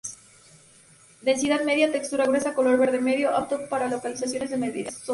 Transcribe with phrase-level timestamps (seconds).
[1.21, 5.09] Densidad media, textura gruesa, color verde medio, apto para localizaciones de media sombra.